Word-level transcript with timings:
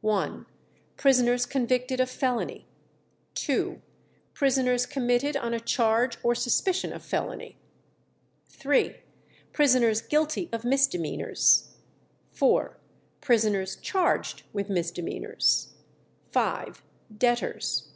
1. 0.00 0.46
Prisoners 0.96 1.46
convicted 1.46 2.00
of 2.00 2.10
felony. 2.10 2.66
2. 3.36 3.80
Prisoners 4.34 4.84
committed 4.84 5.36
on 5.36 5.54
a 5.54 5.60
charge 5.60 6.18
or 6.24 6.34
suspicion 6.34 6.92
of 6.92 7.04
felony. 7.04 7.56
3. 8.48 8.96
Prisoners 9.52 10.00
guilty 10.00 10.48
of 10.52 10.64
misdemeanours. 10.64 11.76
4. 12.32 12.76
Prisoners 13.20 13.76
charged 13.76 14.42
with 14.52 14.68
misdemeanours. 14.68 15.74
5. 16.32 16.82
Debtors. 17.16 17.92